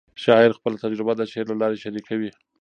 شاعر 0.23 0.51
خپل 0.57 0.73
تجربه 0.83 1.13
د 1.17 1.21
شعر 1.31 1.45
له 1.49 1.55
لارې 1.61 1.77
شریکوي. 1.83 2.31